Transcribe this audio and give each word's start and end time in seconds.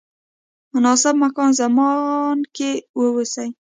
مناسب 0.73 1.15
مکان 1.23 1.49
زمان 1.61 2.37
کې 2.55 2.71
واوسئ. 2.97 3.49